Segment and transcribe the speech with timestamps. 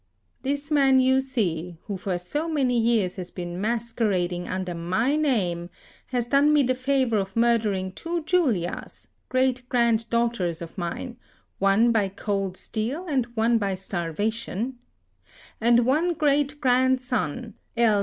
[0.41, 5.69] ]This man you see, who for so many years has been masquerading under my name,
[6.07, 11.17] has done me the favour of murdering two Julias, great granddaughters of mine,
[11.59, 14.79] one by cold steel and one by starvation;
[15.59, 17.99] and one great grandson, L.